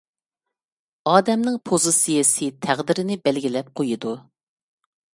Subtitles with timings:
[1.11, 4.19] ئادەمنىڭ پوزىتسىيەسى تەقدىرىنى بەلگىلەپ قويىدۇ.